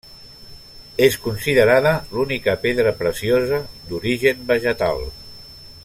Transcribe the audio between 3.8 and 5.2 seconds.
d'origen vegetal.